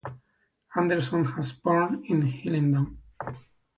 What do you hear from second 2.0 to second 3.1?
in Hillingdon.